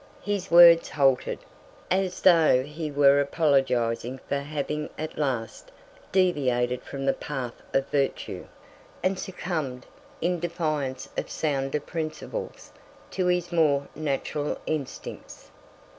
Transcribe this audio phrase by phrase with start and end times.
[0.23, 1.37] His words halted,
[1.91, 5.71] as though he were apologizing for having at last
[6.11, 8.47] deviated from the path of virtue,
[9.03, 9.85] and succumbed,
[10.19, 12.71] in defiance of sounder principles,
[13.11, 15.51] to his more natural instincts.